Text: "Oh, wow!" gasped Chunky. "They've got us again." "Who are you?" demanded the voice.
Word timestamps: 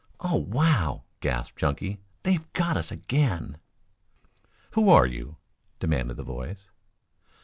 "Oh, 0.19 0.37
wow!" 0.37 1.03
gasped 1.19 1.59
Chunky. 1.59 1.99
"They've 2.23 2.51
got 2.53 2.75
us 2.75 2.91
again." 2.91 3.59
"Who 4.71 4.89
are 4.89 5.05
you?" 5.05 5.37
demanded 5.79 6.17
the 6.17 6.23
voice. 6.23 6.65